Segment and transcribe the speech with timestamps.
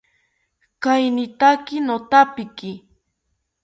[0.83, 2.71] Kainitaki nothapiki